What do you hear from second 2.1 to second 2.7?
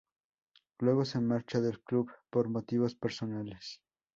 por